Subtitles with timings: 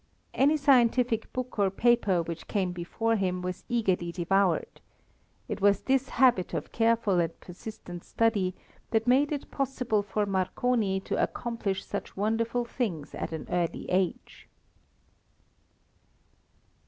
[0.33, 4.81] Any scientific book or paper which came before him was eagerly devoured.
[5.47, 8.55] It was this habit of careful and persistent study
[8.89, 14.49] that made it possible for Marconi to accomplish such wonderful things at an early age.